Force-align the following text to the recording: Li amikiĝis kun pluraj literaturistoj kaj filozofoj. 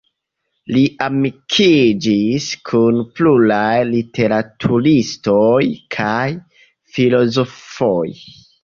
Li 0.75 0.79
amikiĝis 1.07 2.47
kun 2.71 2.99
pluraj 3.19 3.71
literaturistoj 3.93 5.55
kaj 5.99 6.23
filozofoj. 6.97 8.07